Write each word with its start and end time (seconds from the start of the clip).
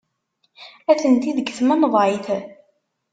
Atenti 0.91 1.31
deg 1.37 1.47
tmenḍayt. 1.57 2.27